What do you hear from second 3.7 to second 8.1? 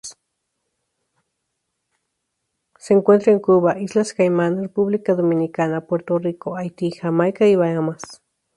islas Caimán, República Dominicana, Puerto Rico, Haití, Jamaica y Bahamas.